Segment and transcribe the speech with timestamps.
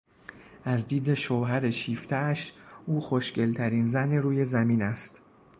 [0.63, 2.53] از دید شوهر شیفتهاش،
[2.85, 5.21] او خوشگلترین زن روی زمین است.